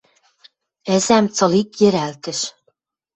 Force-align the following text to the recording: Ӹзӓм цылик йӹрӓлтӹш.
Ӹзӓм 0.95 1.25
цылик 1.35 1.69
йӹрӓлтӹш. 1.79 2.39